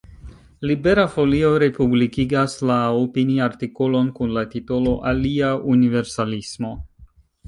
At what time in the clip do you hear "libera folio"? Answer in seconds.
0.67-1.49